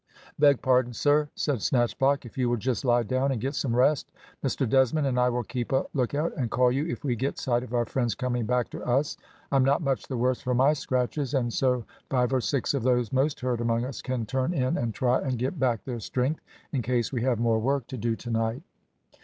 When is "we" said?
7.03-7.15, 17.13-17.21